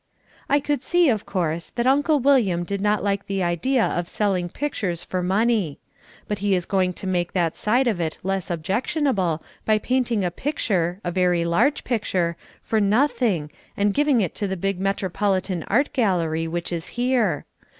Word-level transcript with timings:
I 0.49 0.59
could 0.59 0.81
see, 0.81 1.09
of 1.09 1.27
course, 1.27 1.69
that 1.69 1.85
Uncle 1.85 2.17
William 2.19 2.63
did 2.63 2.81
not 2.81 3.03
like 3.03 3.27
the 3.27 3.43
idea 3.43 3.85
of 3.85 4.07
selling 4.07 4.49
pictures 4.49 5.03
for 5.03 5.21
money. 5.21 5.77
But 6.27 6.39
he 6.39 6.55
is 6.55 6.65
going 6.65 6.93
to 6.93 7.05
make 7.05 7.33
that 7.33 7.55
side 7.55 7.87
of 7.87 7.99
it 8.01 8.17
less 8.23 8.49
objectionable 8.49 9.43
by 9.63 9.77
painting 9.77 10.25
a 10.25 10.31
picture, 10.31 10.99
a 11.03 11.11
very 11.11 11.45
large 11.45 11.83
picture, 11.83 12.35
for 12.63 12.81
nothing 12.81 13.51
and 13.77 13.93
giving 13.93 14.21
it 14.21 14.33
to 14.33 14.47
the 14.47 14.57
big 14.57 14.79
Metropolitan 14.79 15.61
Art 15.67 15.93
Gallery 15.93 16.47
which 16.47 16.73
is 16.73 16.87
here. 16.97 17.45